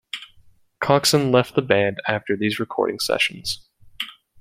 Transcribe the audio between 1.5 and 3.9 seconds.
the band after these recording sessions.